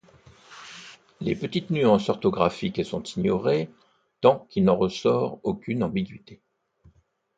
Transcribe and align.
Les 1.19 1.35
petites 1.35 1.69
nuances 1.69 2.09
orthographiques 2.09 2.83
sont 2.83 3.03
ignorées 3.03 3.69
tant 4.19 4.47
qu'il 4.49 4.63
n'en 4.63 4.75
ressort 4.75 5.39
aucune 5.43 5.83
ambiguïté. 5.83 6.41